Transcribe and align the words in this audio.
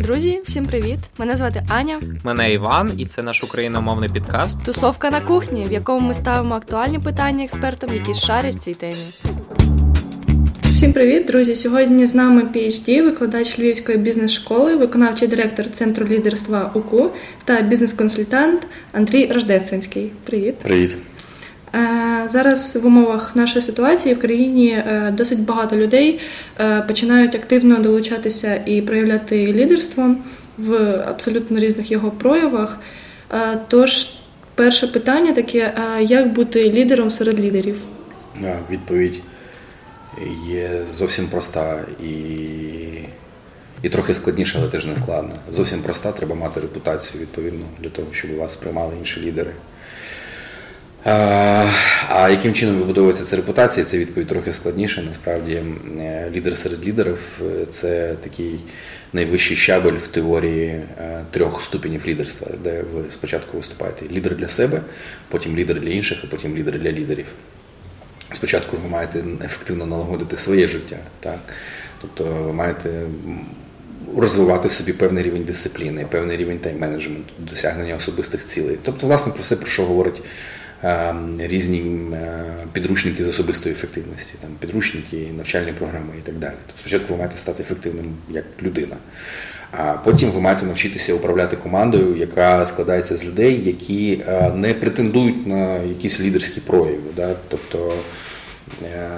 Друзі, 0.00 0.40
всім 0.44 0.66
привіт! 0.66 0.98
Мене 1.18 1.36
звати 1.36 1.62
Аня. 1.68 2.00
Мене 2.24 2.52
Іван, 2.52 2.90
і 2.98 3.06
це 3.06 3.22
наш 3.22 3.44
україномовний 3.44 4.08
підкаст. 4.08 4.64
Тусовка 4.64 5.10
на 5.10 5.20
кухні, 5.20 5.64
в 5.68 5.72
якому 5.72 6.08
ми 6.08 6.14
ставимо 6.14 6.54
актуальні 6.54 6.98
питання 6.98 7.44
експертам, 7.44 7.90
які 7.94 8.14
шарять 8.14 8.54
в 8.54 8.58
цій 8.58 8.74
темі. 8.74 9.04
Всім 10.62 10.92
привіт, 10.92 11.26
друзі! 11.26 11.54
Сьогодні 11.54 12.06
з 12.06 12.14
нами 12.14 12.42
PhD, 12.42 13.02
викладач 13.02 13.58
Львівської 13.58 13.98
бізнес-школи, 13.98 14.76
виконавчий 14.76 15.28
директор 15.28 15.70
Центру 15.70 16.06
лідерства 16.06 16.70
УКУ 16.74 17.10
та 17.44 17.60
бізнес-консультант 17.60 18.66
Андрій 18.92 19.26
Рождественський. 19.32 20.12
Привіт. 20.24 20.58
Привіт. 20.58 20.96
Е, 21.74 22.22
зараз 22.28 22.76
в 22.76 22.86
умовах 22.86 23.36
нашої 23.36 23.62
ситуації 23.62 24.14
в 24.14 24.20
країні 24.20 24.68
е, 24.68 25.14
досить 25.16 25.40
багато 25.40 25.76
людей 25.76 26.20
е, 26.60 26.82
починають 26.82 27.34
активно 27.34 27.78
долучатися 27.78 28.62
і 28.66 28.82
проявляти 28.82 29.46
лідерство 29.46 30.16
в 30.58 30.74
абсолютно 31.08 31.58
різних 31.58 31.90
його 31.90 32.10
проявах. 32.10 32.78
Тож, 33.68 34.08
перше 34.54 34.86
питання 34.86 35.32
таке: 35.32 35.74
як 36.00 36.32
бути 36.32 36.70
лідером 36.70 37.10
серед 37.10 37.40
лідерів? 37.40 37.76
Відповідь 38.70 39.22
є 40.48 40.70
зовсім 40.90 41.26
проста 41.26 41.84
і 42.02 42.14
і 43.82 43.88
трохи 43.88 44.14
складніша, 44.14 44.58
але 44.58 44.68
теж 44.68 44.86
не 44.86 44.96
складна. 44.96 45.34
Зовсім 45.50 45.82
проста, 45.82 46.12
треба 46.12 46.34
мати 46.34 46.60
репутацію 46.60 47.20
відповідно 47.20 47.64
для 47.80 47.88
того, 47.88 48.08
щоб 48.12 48.36
вас 48.36 48.56
приймали 48.56 48.94
інші 48.98 49.20
лідери. 49.20 49.50
А 51.04 52.28
яким 52.30 52.54
чином 52.54 52.76
вибудовується 52.76 53.24
ця 53.24 53.36
репутація? 53.36 53.86
Це 53.86 53.98
відповідь 53.98 54.28
трохи 54.28 54.52
складніше. 54.52 55.02
Насправді, 55.02 55.62
е, 55.98 56.30
лідер 56.32 56.58
серед 56.58 56.86
лідерів 56.86 57.18
е, 57.42 57.66
це 57.66 58.14
такий 58.20 58.60
найвищий 59.12 59.56
щабель 59.56 59.92
в 59.92 60.08
теорії 60.08 60.68
е, 60.68 61.24
трьох 61.30 61.62
ступенів 61.62 62.06
лідерства, 62.06 62.48
де 62.64 62.82
ви 62.94 63.02
спочатку 63.08 63.56
виступаєте 63.56 64.06
лідер 64.12 64.36
для 64.36 64.48
себе, 64.48 64.80
потім 65.28 65.56
лідер 65.56 65.80
для 65.80 65.90
інших, 65.90 66.18
а 66.24 66.26
потім 66.26 66.56
лідер 66.56 66.78
для 66.78 66.92
лідерів. 66.92 67.26
Спочатку 68.32 68.76
ви 68.82 68.88
маєте 68.88 69.24
ефективно 69.44 69.86
налагодити 69.86 70.36
своє 70.36 70.68
життя, 70.68 70.96
так? 71.20 71.38
тобто 72.00 72.24
ви 72.24 72.52
маєте 72.52 72.90
розвивати 74.16 74.68
в 74.68 74.72
собі 74.72 74.92
певний 74.92 75.22
рівень 75.22 75.44
дисципліни, 75.44 76.06
певний 76.10 76.36
рівень 76.36 76.58
тайм-менеджменту, 76.58 77.32
досягнення 77.38 77.94
особистих 77.94 78.44
цілей. 78.44 78.78
Тобто, 78.82 79.06
власне, 79.06 79.32
про 79.32 79.42
все, 79.42 79.56
про 79.56 79.66
що 79.66 79.84
говорить 79.84 80.22
різні 81.38 81.78
е, 82.12 82.44
підручники 82.72 83.24
з 83.24 83.28
особистої 83.28 83.74
ефективності, 83.74 84.34
там 84.40 84.50
підручники, 84.60 85.28
навчальні 85.36 85.72
програми 85.72 86.14
і 86.18 86.22
так 86.22 86.34
далі. 86.34 86.54
Тобто 86.66 86.80
спочатку 86.80 87.12
ви 87.12 87.18
маєте 87.18 87.36
стати 87.36 87.62
ефективним 87.62 88.14
як 88.30 88.44
людина, 88.62 88.96
а 89.72 89.92
потім 89.92 90.30
ви 90.30 90.40
маєте 90.40 90.66
навчитися 90.66 91.14
управляти 91.14 91.56
командою, 91.56 92.16
яка 92.16 92.66
складається 92.66 93.16
з 93.16 93.24
людей, 93.24 93.64
які 93.64 94.22
е, 94.28 94.52
не 94.54 94.74
претендують 94.74 95.46
на 95.46 95.76
якісь 95.76 96.20
лідерські 96.20 96.60
прояви. 96.60 97.10
Да? 97.16 97.34
Тобто 97.48 97.94
е, 98.82 99.10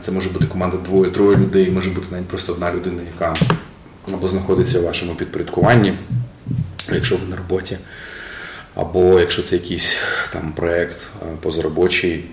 це 0.00 0.12
може 0.12 0.30
бути 0.30 0.46
команда 0.46 0.76
двоє-троє 0.76 1.36
людей, 1.36 1.70
може 1.70 1.90
бути 1.90 2.06
навіть 2.10 2.28
просто 2.28 2.52
одна 2.52 2.72
людина, 2.72 3.02
яка 3.14 3.34
або 4.12 4.28
знаходиться 4.28 4.78
у 4.78 4.82
вашому 4.82 5.14
підпорядкуванні, 5.14 5.94
якщо 6.92 7.16
ви 7.16 7.26
на 7.30 7.36
роботі. 7.36 7.78
Або 8.74 9.20
якщо 9.20 9.42
це 9.42 9.56
якийсь 9.56 9.96
там 10.32 10.52
проєкт 10.52 11.06
е, 11.22 11.36
позаробочий, 11.40 12.24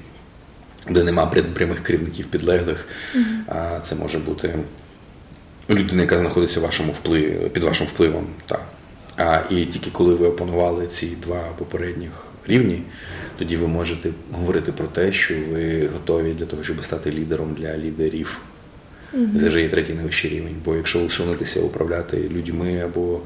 де 0.90 1.04
нема 1.04 1.26
прямих 1.26 1.84
керівників 1.84 2.26
підлеглих, 2.26 2.88
mm-hmm. 3.16 3.82
це 3.82 3.96
може 3.96 4.20
бути 4.20 4.54
людина, 5.70 6.02
яка 6.02 6.18
знаходиться 6.18 6.60
у 6.60 6.64
вашому 6.64 6.92
впливі, 6.92 7.50
під 7.54 7.64
вашим 7.64 7.88
впливом. 7.88 8.28
Так. 8.46 8.62
А, 9.18 9.40
І 9.50 9.66
тільки 9.66 9.90
коли 9.92 10.16
ви 10.16 10.28
опанували 10.28 10.88
ці 10.88 11.08
два 11.08 11.44
попередніх 11.58 12.12
рівні, 12.48 12.82
тоді 13.38 13.58
ви 13.58 13.68
можете 13.68 14.10
говорити 14.32 14.72
про 14.72 14.88
те, 14.88 15.12
що 15.12 15.36
ви 15.52 15.88
готові 15.94 16.34
для 16.34 16.46
того, 16.46 16.64
щоб 16.64 16.84
стати 16.84 17.12
лідером 17.12 17.54
для 17.54 17.78
лідерів. 17.78 18.42
Це 19.40 19.62
є 19.62 19.70
третій 19.70 19.94
найвищий 19.94 20.32
рівень. 20.32 20.56
Бо 20.66 20.76
якщо 20.76 21.00
усунутися 21.00 21.62
управляти 21.62 22.18
людьми, 22.18 22.82
або 22.86 23.20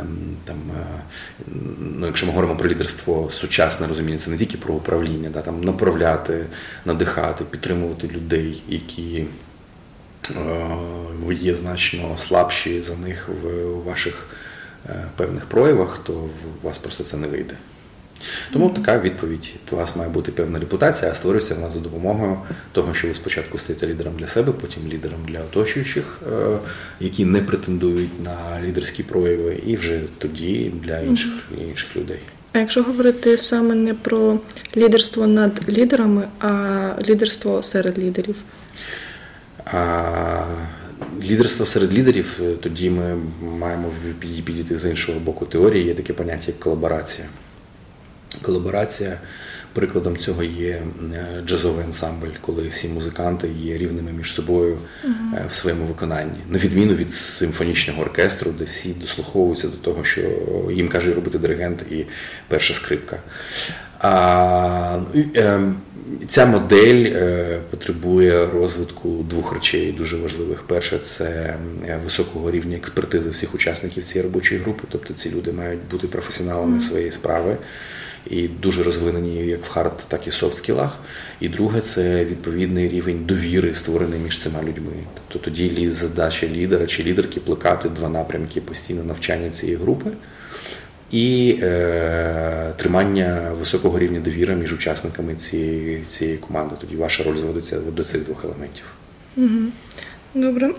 ем, 0.00 0.36
там, 0.44 0.56
е, 0.80 0.86
ну, 1.78 2.06
якщо 2.06 2.26
ми 2.26 2.32
говоримо 2.32 2.56
про 2.56 2.68
лідерство 2.68 3.30
сучасне 3.30 3.86
розуміння, 3.86 4.18
це 4.18 4.30
не 4.30 4.36
тільки 4.36 4.58
про 4.58 4.74
управління, 4.74 5.30
да, 5.34 5.42
там 5.42 5.60
направляти, 5.60 6.46
надихати, 6.84 7.44
підтримувати 7.44 8.08
людей, 8.08 8.62
які 8.68 9.26
е, 10.30 11.34
є 11.34 11.54
значно 11.54 12.16
слабші 12.16 12.82
за 12.82 12.96
них 12.96 13.28
в 13.42 13.74
ваших 13.84 14.28
е, 14.86 15.04
певних 15.16 15.46
проявах, 15.46 15.98
то 16.04 16.12
у 16.62 16.66
вас 16.66 16.78
просто 16.78 17.04
це 17.04 17.16
не 17.16 17.26
вийде. 17.26 17.54
Тому 18.52 18.70
така 18.70 18.98
відповідь 18.98 19.54
у 19.72 19.76
вас 19.76 19.96
має 19.96 20.10
бути 20.10 20.32
певна 20.32 20.58
репутація, 20.58 21.10
а 21.10 21.14
створюється 21.14 21.54
вона 21.54 21.70
за 21.70 21.80
допомогою 21.80 22.36
того, 22.72 22.94
що 22.94 23.08
ви 23.08 23.14
спочатку 23.14 23.58
стаєте 23.58 23.86
лідером 23.86 24.14
для 24.18 24.26
себе, 24.26 24.52
потім 24.60 24.82
лідером 24.88 25.20
для 25.28 25.40
оточуючих, 25.40 26.20
е, 26.32 26.58
які 27.00 27.24
не 27.24 27.42
претендують 27.42 28.24
на 28.24 28.62
лідерські 28.66 29.02
прояви, 29.02 29.60
і 29.66 29.76
вже 29.76 30.00
тоді 30.18 30.72
для 30.84 30.98
інших, 30.98 31.32
інших 31.68 31.96
людей. 31.96 32.18
А 32.52 32.58
якщо 32.58 32.82
говорити 32.82 33.38
саме 33.38 33.74
не 33.74 33.94
про 33.94 34.38
лідерство 34.76 35.26
над 35.26 35.78
лідерами, 35.78 36.28
а 36.38 36.94
лідерство 37.08 37.62
серед 37.62 37.98
лідерів? 37.98 38.36
А, 39.64 40.44
Лідерство 41.22 41.66
серед 41.66 41.92
лідерів, 41.92 42.40
е, 42.42 42.54
тоді 42.62 42.90
ми 42.90 43.16
маємо 43.58 43.90
підійти 44.18 44.76
з 44.76 44.90
іншого 44.90 45.20
боку 45.20 45.46
теорії, 45.46 45.84
є 45.86 45.94
таке 45.94 46.12
поняття 46.12 46.44
як 46.46 46.60
колаборація 46.60 47.28
колаборація. 48.42 49.18
Прикладом 49.72 50.16
цього 50.16 50.42
є 50.42 50.82
е, 51.14 51.42
джазовий 51.46 51.84
ансамбль, 51.84 52.34
коли 52.40 52.68
всі 52.68 52.88
музиканти 52.88 53.48
є 53.58 53.78
рівними 53.78 54.12
між 54.12 54.34
собою 54.34 54.78
uh-huh. 55.04 55.48
в 55.50 55.54
своєму 55.54 55.84
виконанні, 55.84 56.38
на 56.48 56.58
відміну 56.58 56.94
від 56.94 57.14
симфонічного 57.14 58.02
оркестру, 58.02 58.50
де 58.58 58.64
всі 58.64 58.88
дослуховуються 58.88 59.68
до 59.68 59.76
того, 59.76 60.04
що 60.04 60.20
їм 60.72 60.88
каже 60.88 61.14
робити 61.14 61.38
диригент 61.38 61.82
і 61.90 62.06
перша 62.48 62.74
скрипка. 62.74 63.18
А, 63.98 64.98
е, 65.36 65.60
Ця 66.28 66.46
модель 66.46 67.12
потребує 67.70 68.46
розвитку 68.46 69.08
двох 69.30 69.52
речей 69.52 69.92
дуже 69.92 70.16
важливих. 70.16 70.62
Перше 70.62 70.98
це 70.98 71.56
високого 72.04 72.50
рівня 72.50 72.76
експертизи 72.76 73.30
всіх 73.30 73.54
учасників 73.54 74.04
цієї 74.04 74.28
робочої 74.28 74.60
групи, 74.60 74.82
тобто 74.90 75.14
ці 75.14 75.30
люди 75.30 75.52
мають 75.52 75.80
бути 75.90 76.06
професіоналами 76.06 76.80
своєї 76.80 77.12
справи 77.12 77.56
і 78.30 78.48
дуже 78.48 78.82
розвинені 78.82 79.46
як 79.46 79.64
в 79.64 79.68
хард, 79.68 80.04
так 80.08 80.26
і 80.26 80.30
софт-скілах. 80.30 80.90
І 81.40 81.48
друге, 81.48 81.80
це 81.80 82.24
відповідний 82.24 82.88
рівень 82.88 83.24
довіри, 83.24 83.74
створений 83.74 84.20
між 84.20 84.38
цими 84.38 84.60
людьми. 84.62 84.92
Тобто 85.14 85.44
тоді 85.44 85.90
задача 85.90 86.46
лідера 86.46 86.86
чи 86.86 87.02
лідерки 87.02 87.40
плекати 87.40 87.88
два 87.88 88.08
напрямки 88.08 88.60
постійно 88.60 89.04
навчання 89.04 89.50
цієї 89.50 89.78
групи. 89.78 90.10
І 91.10 91.58
е, 91.62 92.72
тримання 92.76 93.50
високого 93.58 93.98
рівня 93.98 94.20
довіри 94.20 94.54
між 94.54 94.72
учасниками 94.72 95.34
цієї 95.34 96.04
цієї 96.08 96.36
команди. 96.36 96.74
Тоді 96.80 96.96
ваша 96.96 97.22
роль 97.24 97.36
зводиться 97.36 97.80
до 97.80 98.04
цих 98.04 98.24
двох 98.24 98.44
елементів. 98.44 98.84
Угу. 99.36 99.72
Добре. 100.34 100.70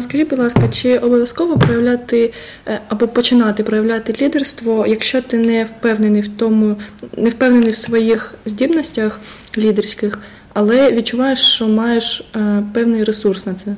Скажіть, 0.00 0.30
будь 0.30 0.38
ласка, 0.38 0.68
чи 0.68 0.98
обов'язково 0.98 1.58
проявляти 1.58 2.32
е, 2.66 2.80
або 2.88 3.08
починати 3.08 3.64
проявляти 3.64 4.14
лідерство, 4.24 4.86
якщо 4.86 5.22
ти 5.22 5.38
не 5.38 5.64
впевнений 5.64 6.22
в 6.22 6.28
тому, 6.28 6.76
не 7.16 7.30
впевнений 7.30 7.70
в 7.70 7.76
своїх 7.76 8.34
здібностях 8.46 9.20
лідерських, 9.58 10.18
але 10.52 10.92
відчуваєш, 10.92 11.38
що 11.38 11.68
маєш 11.68 12.24
е, 12.36 12.62
певний 12.74 13.04
ресурс 13.04 13.46
на 13.46 13.54
це? 13.54 13.74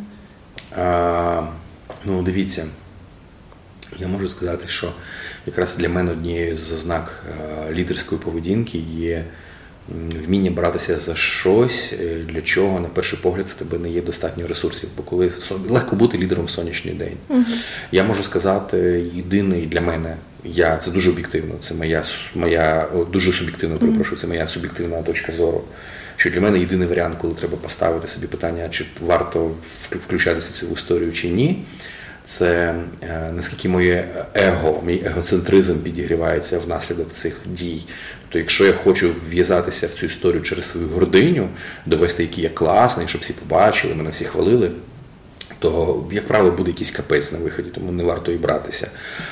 А, 0.77 1.43
Ну, 2.05 2.23
дивіться, 2.23 2.67
я 3.99 4.09
можу 4.09 4.29
сказати, 4.29 4.65
що 4.69 4.93
якраз 5.47 5.77
для 5.77 5.89
мене 5.89 6.13
однією 6.13 6.57
з 6.57 6.73
ознак 6.73 7.25
е, 7.29 7.75
лідерської 7.75 8.21
поведінки 8.21 8.79
є 8.97 9.25
вміння 10.27 10.51
братися 10.51 10.99
за 10.99 11.15
щось, 11.15 11.95
е, 12.01 12.17
для 12.33 12.41
чого, 12.41 12.81
на 12.81 12.89
перший 12.89 13.19
погляд, 13.23 13.47
в 13.49 13.55
тебе 13.55 13.79
не 13.79 13.91
є 13.91 14.03
достатньо 14.03 14.47
ресурсів. 14.47 14.89
Бо 14.97 15.03
коли 15.03 15.33
легко 15.69 15.97
бути 15.97 16.19
лідером 16.19 16.45
в 16.45 16.51
сонячний 16.51 16.95
день, 16.95 17.17
uh 17.31 17.43
я 17.93 18.05
можу 18.05 18.23
сказати, 18.23 19.05
єдиний 19.15 19.67
для 19.67 19.81
мене, 19.81 20.17
я 20.45 20.77
це 20.77 20.91
дуже 20.91 21.11
об'єктивно, 21.11 21.55
це 21.61 21.75
моя 21.75 22.03
моя 22.35 22.89
дуже 23.13 23.33
суб'єктивно, 23.33 23.77
перепрошую, 23.77 24.19
це 24.19 24.27
моя 24.27 24.47
суб'єктивна 24.47 25.03
точка 25.03 25.33
зору. 25.33 25.65
Що 26.17 26.31
для 26.31 26.41
мене 26.41 26.59
єдиний 26.59 26.89
варіант, 26.89 27.17
коли 27.21 27.35
треба 27.35 27.57
поставити 27.57 28.09
собі 28.09 28.27
питання, 28.27 28.69
чи 28.69 28.87
варто 29.01 29.51
включатися 29.91 30.51
в 30.51 30.55
цю 30.55 30.67
історію 30.73 31.13
чи 31.13 31.29
ні 31.29 31.65
це 32.25 32.75
е, 33.03 33.33
наскільки 33.37 33.69
моє 33.69 34.09
его, 34.35 34.83
мій 34.87 35.03
егоцентризм 35.07 35.79
підігрівається 35.79 36.59
внаслідок 36.59 37.11
цих 37.13 37.37
дій. 37.47 37.83
Тобто, 38.23 38.39
якщо 38.39 38.67
я 38.67 38.73
хочу 38.73 39.15
в'язатися 39.29 39.87
в 39.87 39.91
цю 39.91 40.07
історію 40.07 40.43
через 40.43 40.65
свою 40.65 40.89
гординю, 40.89 41.49
довести, 41.87 42.23
який 42.23 42.45
я 42.45 42.51
класний, 42.51 43.09
щоб 43.09 43.21
всі 43.21 43.33
побачили, 43.33 43.95
мене 43.95 44.11
всі 44.11 44.25
хвалили. 44.25 44.71
то, 45.59 46.05
як 46.13 46.27
правило, 46.27 46.57
буде 46.57 46.71
якийсь 46.71 46.91
капець 46.91 47.33
на 47.33 47.39
виході, 47.39 47.71
тому 47.75 47.93
не 47.93 48.03
варто 48.03 48.33
і 48.33 48.37
братися. 48.37 48.91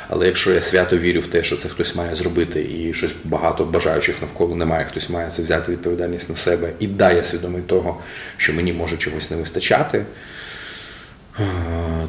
Але 0.09 0.27
якщо 0.27 0.53
я 0.53 0.61
свято 0.63 0.99
вірю 0.99 1.21
в 1.21 1.27
те, 1.27 1.43
що 1.43 1.57
це 1.57 1.69
хтось 1.69 1.95
має 1.95 2.15
зробити, 2.15 2.63
і 2.63 2.95
щось 2.95 3.13
багато 3.25 3.65
бажаючих 3.65 4.15
навколо 4.21 4.57
немає, 4.57 4.87
хтось 4.91 5.11
має 5.11 5.31
це 5.31 5.43
взяти 5.43 5.73
відповідальність 5.73 6.31
на 6.31 6.37
себе, 6.37 6.71
і 6.79 6.87
да, 6.87 7.13
я 7.13 7.23
свідомий 7.23 7.63
того, 7.63 8.01
що 8.37 8.53
мені 8.53 8.73
може 8.73 8.97
чогось 8.97 9.31
не 9.31 9.37
вистачати, 9.37 10.05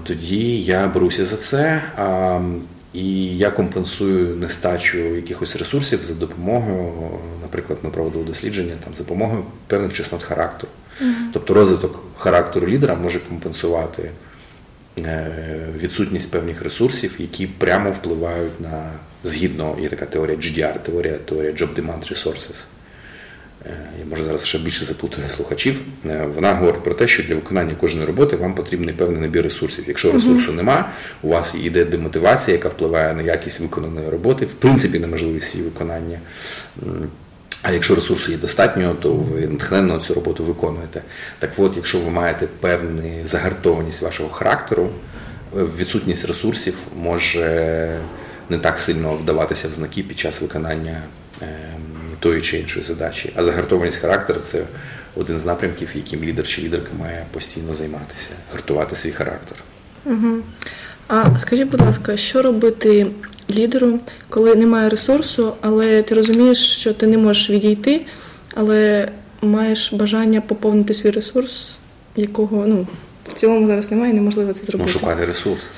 тоді 0.04 0.62
я 0.62 0.88
беруся 0.88 1.26
за 1.26 1.38
це. 1.38 1.82
І 2.94 3.38
я 3.38 3.52
компенсую 3.52 4.36
нестачу 4.36 4.98
якихось 4.98 5.56
ресурсів 5.56 6.04
за 6.04 6.14
допомогою, 6.14 6.94
наприклад, 7.42 7.80
ми 7.84 7.90
проводили 7.90 8.24
дослідження 8.26 8.76
там 8.84 8.96
за 8.96 9.04
допомогою 9.04 9.44
певних 9.68 9.94
чеснот 9.94 10.24
характеру. 10.24 10.72
Uh-huh. 11.02 11.14
Тобто 11.34 11.54
розвиток 11.54 12.04
характеру 12.18 12.68
лідера 12.68 12.96
може 12.96 13.20
компенсувати 13.20 14.12
е, 15.00 15.32
відсутність 15.78 16.32
певних 16.32 16.62
ресурсів, 16.62 17.16
які 17.20 17.48
прямо 17.48 17.92
впливають 17.92 18.62
на 18.62 18.92
згідно, 19.24 19.78
є 19.82 19.90
така 19.90 20.06
теорія 20.06 20.38
GDR, 20.38 20.80
теорія 20.80 21.18
теорія 21.18 21.52
Job 21.52 21.76
Demand 21.76 22.14
Resources. 22.14 22.68
Е, 23.66 23.70
я 24.00 24.06
може 24.06 24.24
зараз 24.24 24.46
ще 24.46 24.58
більше 24.58 24.86
заплутаю 24.86 25.30
слухачів. 25.30 25.82
Е, 26.06 26.28
вона 26.36 26.54
говорить 26.54 26.84
про 26.84 26.94
те, 26.94 27.08
що 27.08 27.24
для 27.24 27.36
виконання 27.36 27.76
кожної 27.76 28.08
роботи 28.08 28.36
вам 28.36 28.56
потрібний 28.56 28.94
певний 28.94 29.22
набір 29.22 29.44
ресурсів. 29.44 29.86
Якщо 29.88 30.12
ресурсу 30.12 30.52
нема, 30.52 30.92
у 31.22 31.28
вас 31.30 31.56
йде 31.56 31.86
демотивація, 31.86 32.58
яка 32.58 32.70
впливає 32.70 33.14
на 33.14 33.22
якість 33.22 33.60
виконаної 33.60 34.10
роботи, 34.10 34.46
в 34.46 34.54
принципі, 34.54 35.00
на 35.00 35.08
можливість 35.08 35.56
її 35.56 35.68
виконання. 35.68 36.20
А 37.64 37.72
якщо 37.72 37.96
ресурсу 37.96 38.32
є 38.32 38.38
достатньо, 38.38 38.96
то 39.02 39.14
ви 39.14 39.48
натхненно 39.48 40.00
цю 40.00 40.14
роботу 40.14 40.44
виконуєте. 40.44 41.02
Так 41.40 41.52
от, 41.58 41.76
якщо 41.76 42.00
ви 42.00 42.10
маєте 42.10 42.48
певну 42.60 43.04
загартованість 43.24 44.02
вашого 44.02 44.30
характеру, 44.30 44.90
е, 45.58 45.64
відсутність 45.78 46.26
ресурсів 46.26 46.76
може 46.96 48.00
не 48.50 48.58
так 48.58 48.80
сильно 48.80 49.16
вдаватися 49.16 49.68
в 49.68 49.74
знаки 49.74 50.04
під 50.04 50.20
час 50.20 50.42
виконання 50.42 51.04
ем, 51.42 51.48
тої 52.22 52.42
чи 52.42 52.58
іншої 52.58 52.86
задачі. 52.86 53.34
А 53.36 53.44
загартованість 53.44 53.98
характеру 53.98 54.40
це 54.40 54.64
один 55.16 55.40
з 55.40 55.46
напрямків, 55.46 55.90
яким 55.96 56.24
лідер 56.24 56.48
чи 56.48 56.62
лідерка 56.62 56.90
має 57.00 57.26
постійно 57.32 57.74
займатися, 57.74 58.30
гартувати 58.52 58.96
свій 58.96 59.12
характер. 59.12 59.58
Угу. 60.06 60.38
А 61.08 61.40
скажіть, 61.40 61.70
будь 61.70 61.82
ласка, 61.82 62.18
що 62.18 62.42
робити 62.42 63.08
лідеру, 63.50 64.00
коли 64.30 64.56
немає 64.56 64.90
ресурсу, 64.90 65.54
але 65.62 66.04
ти 66.04 66.16
розумієш, 66.16 66.58
що 66.58 66.94
ти 66.94 67.08
не 67.08 67.18
можеш 67.18 67.50
відійти, 67.50 68.06
але 68.56 69.10
маєш 69.42 69.94
бажання 69.94 70.42
поповнити 70.42 70.94
свій 70.94 71.10
ресурс, 71.10 71.78
якого 72.16 72.68
ну, 72.68 72.88
в 73.28 73.34
цілому 73.34 73.68
зараз 73.68 73.92
немає, 73.92 74.12
і 74.12 74.16
неможливо 74.16 74.54
це 74.54 74.64
зробити. 74.64 74.92
Ну, 74.94 75.00
шукати 75.00 75.26
ресурс. 75.26 75.72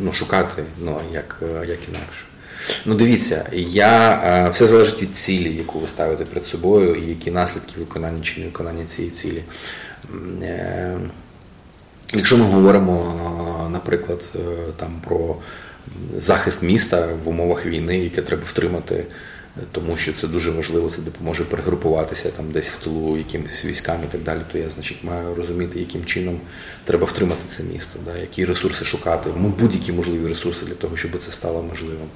Ну, 0.00 0.12
шукати, 0.12 0.62
ну 0.78 1.00
як, 1.12 1.42
як 1.68 1.78
інакше. 1.88 2.24
Ну, 2.88 2.94
дивіться, 2.94 3.48
я 3.52 4.48
все 4.52 4.66
залежить 4.66 5.02
від 5.02 5.16
цілі, 5.16 5.56
яку 5.56 5.78
ви 5.78 5.86
ставите 5.86 6.24
перед 6.24 6.44
собою, 6.44 6.94
і 6.94 7.08
які 7.08 7.30
наслідки 7.30 7.72
виконання 7.78 8.22
чи 8.22 8.40
не 8.40 8.46
виконання 8.46 8.84
цієї 8.84 9.10
цілі. 9.10 9.42
Е, 10.42 10.98
якщо 12.14 12.38
ми 12.38 12.44
говоримо, 12.44 13.68
наприклад, 13.72 14.30
е, 14.34 14.38
там 14.76 15.00
про 15.04 15.36
захист 16.16 16.62
міста 16.62 17.08
в 17.24 17.28
умовах 17.28 17.66
війни, 17.66 17.98
яке 17.98 18.22
треба 18.22 18.42
втримати 18.46 19.04
тому 19.72 19.96
що 19.96 20.12
це 20.12 20.28
дуже 20.28 20.50
важливо, 20.50 20.90
це 20.90 21.02
допоможе 21.02 21.44
перегрупуватися 21.44 22.30
там 22.30 22.50
десь 22.50 22.70
в 22.70 22.84
тилу 22.84 23.16
якимось 23.16 23.64
військам 23.64 24.00
і 24.04 24.12
так 24.12 24.22
далі, 24.22 24.40
то 24.52 24.58
я, 24.58 24.70
значить, 24.70 25.04
маю 25.04 25.34
розуміти, 25.34 25.78
яким 25.78 26.04
чином 26.04 26.40
треба 26.84 27.04
втримати 27.06 27.42
це 27.48 27.62
місто, 27.62 27.98
да, 28.04 28.18
які 28.18 28.44
ресурси 28.44 28.84
шукати, 28.84 29.30
ну 29.36 29.48
будь-які 29.58 29.92
можливі 29.92 30.28
ресурси 30.28 30.66
для 30.66 30.74
того, 30.74 30.96
щоб 30.96 31.18
це 31.18 31.30
стало 31.30 31.62
можливим. 31.62 32.08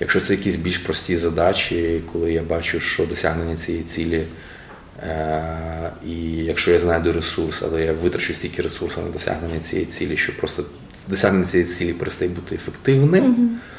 Якщо 0.00 0.20
це 0.20 0.34
якісь 0.34 0.56
більш 0.56 0.78
прості 0.78 1.16
задачі, 1.16 2.02
коли 2.12 2.32
я 2.32 2.42
бачу, 2.42 2.80
що 2.80 3.06
досягнення 3.06 3.56
цієї 3.56 3.84
цілі. 3.84 4.22
Е, 5.02 5.90
і 6.06 6.14
якщо 6.30 6.70
я 6.70 6.80
знайду 6.80 7.12
ресурс, 7.12 7.62
але 7.62 7.84
я 7.84 7.92
витрачу 7.92 8.34
стільки 8.34 8.62
ресурсів 8.62 9.02
на 9.04 9.10
досягнення 9.10 9.60
цієї 9.60 9.86
цілі, 9.86 10.16
що 10.16 10.36
просто 10.36 10.64
досягнення 11.08 11.44
цієї 11.44 11.68
цілі 11.68 11.92
перестає 11.92 12.30
бути 12.30 12.54
ефективним, 12.54 13.24
mm-hmm 13.24 13.72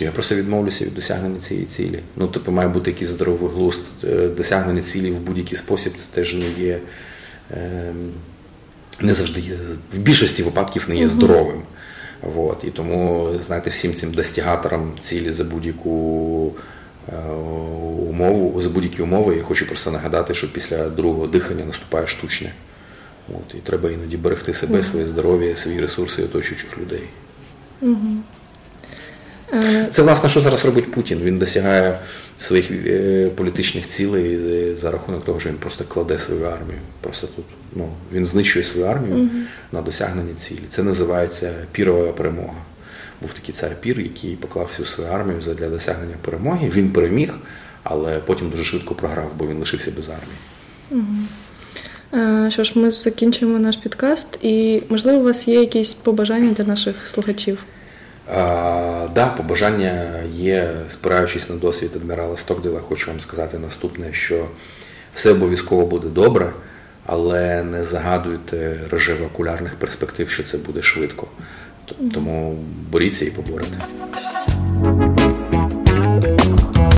то 0.00 0.04
я 0.04 0.12
просто 0.12 0.34
відмовлюся 0.34 0.84
від 0.84 0.94
досягнення 0.94 1.40
цієї 1.40 1.66
цілі. 1.66 2.00
Ну, 2.16 2.28
тобто 2.32 2.52
має 2.52 2.68
бути 2.68 2.90
якийсь 2.90 3.10
здоровий 3.10 3.50
глузд. 3.50 3.82
Е, 4.04 4.28
досягнення 4.28 4.82
цілі 4.82 5.10
в 5.10 5.20
будь-який 5.20 5.58
спосіб 5.58 5.92
це 5.96 6.06
теж 6.12 6.34
не 6.34 6.48
є, 6.64 6.78
ем, 7.50 8.10
не 9.00 9.14
завжди 9.14 9.40
є, 9.40 9.52
в 9.92 9.98
більшості 9.98 10.42
випадків 10.42 10.86
не 10.88 10.96
є 10.96 11.08
здоровим. 11.08 11.62
От. 12.36 12.64
І 12.64 12.70
тому, 12.70 13.30
знаєте, 13.40 13.70
всім 13.70 13.94
цим 13.94 14.12
достигаторам 14.12 14.92
цілі 15.00 15.32
за 15.32 15.44
будь-яку 15.44 16.52
е, 17.08 17.30
умову, 18.08 18.62
за 18.62 18.70
будь-які 18.70 19.02
умови, 19.02 19.36
я 19.36 19.42
хочу 19.42 19.66
просто 19.66 19.90
нагадати, 19.90 20.34
що 20.34 20.52
після 20.52 20.88
другого 20.88 21.26
дихання 21.26 21.64
наступає 21.64 22.06
штучне. 22.06 22.52
От. 23.28 23.54
І 23.54 23.58
треба 23.58 23.90
іноді 23.90 24.16
берегти 24.16 24.54
себе, 24.54 24.82
своє 24.82 25.06
здоров'я, 25.06 25.56
свої 25.56 25.80
ресурси 25.80 26.22
і 26.22 26.24
оточуючих 26.24 26.78
людей. 26.78 27.04
Угу. 27.82 28.16
Е, 29.52 29.88
Це 29.90 30.02
власне, 30.02 30.30
що 30.30 30.40
зараз 30.40 30.64
робить 30.64 30.92
Путін. 30.92 31.20
Він 31.22 31.38
досягає 31.38 31.98
своїх 32.38 32.70
е, 32.70 33.30
політичних 33.34 33.88
цілей 33.88 34.34
е, 34.34 34.74
за 34.74 34.90
рахунок 34.90 35.24
того, 35.24 35.40
що 35.40 35.48
він 35.48 35.56
просто 35.56 35.84
кладе 35.84 36.18
свою 36.18 36.44
армію. 36.44 36.78
Просто 37.00 37.26
тут 37.36 37.44
ну 37.72 37.88
він 38.12 38.26
знищує 38.26 38.64
свою 38.64 38.86
армію 38.86 39.14
угу. 39.14 39.28
на 39.72 39.82
досягнення 39.82 40.34
цілі. 40.34 40.62
Це 40.68 40.82
називається 40.82 41.52
пірова 41.72 42.12
перемога. 42.12 42.62
Був 43.20 43.32
такий 43.32 43.54
цар 43.54 43.76
Пір, 43.80 44.00
який 44.00 44.36
поклав 44.36 44.66
всю 44.66 44.86
свою 44.86 45.10
армію 45.10 45.38
для 45.58 45.68
досягнення 45.68 46.14
перемоги. 46.24 46.70
Він 46.74 46.90
переміг, 46.90 47.34
але 47.82 48.18
потім 48.18 48.50
дуже 48.50 48.64
швидко 48.64 48.94
програв, 48.94 49.32
бо 49.38 49.46
він 49.46 49.58
лишився 49.58 49.92
без 49.96 50.08
армії. 50.08 50.38
Угу. 50.90 52.50
Що 52.50 52.64
ж, 52.64 52.72
ми 52.74 52.90
закінчуємо 52.90 53.58
наш 53.58 53.76
підкаст, 53.76 54.38
і 54.42 54.82
можливо, 54.88 55.18
у 55.18 55.24
вас 55.24 55.48
є 55.48 55.60
якісь 55.60 55.92
побажання 55.94 56.52
для 56.52 56.64
наших 56.64 57.06
слухачів. 57.06 57.64
Да, 59.14 59.34
побажання 59.36 60.22
є, 60.32 60.70
спираючись 60.88 61.50
на 61.50 61.56
досвід 61.56 61.90
адмірала 61.96 62.36
Стокділа, 62.36 62.80
хочу 62.80 63.10
вам 63.10 63.20
сказати 63.20 63.58
наступне, 63.58 64.12
що 64.12 64.46
все 65.14 65.32
обов'язково 65.32 65.86
буде 65.86 66.08
добре, 66.08 66.52
але 67.06 67.62
не 67.62 67.84
загадуйте 67.84 68.80
рожево-окулярних 68.90 69.70
перспектив, 69.78 70.30
що 70.30 70.42
це 70.42 70.58
буде 70.58 70.82
швидко. 70.82 71.26
Тому 72.14 72.64
боріться 72.90 73.24
і 73.24 73.30
поборете. 73.30 73.76